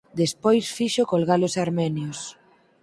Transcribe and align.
Despois 0.21 0.65
fixo 0.77 1.03
colga-los 1.11 1.55
armenios. 1.65 2.19